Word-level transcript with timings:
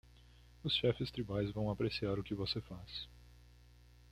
Os 0.63 0.73
chefes 0.73 1.11
tribais 1.11 1.51
vão 1.51 1.69
apreciar 1.69 2.17
o 2.17 2.23
que 2.23 2.33
você 2.33 2.59
faz. 2.59 3.07